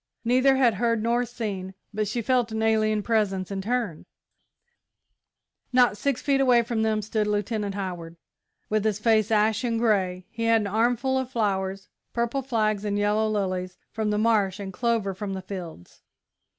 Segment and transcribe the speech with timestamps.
[0.25, 4.07] Neither had heard nor seen, but she felt an alien presence, and turned.
[5.71, 8.17] Not six feet away from them stood Lieutenant Howard,
[8.67, 10.25] with his face ashen grey.
[10.31, 14.73] He had an armful of flowers purple flags and yellow lilies from the marsh and
[14.73, 16.01] clover from the fields.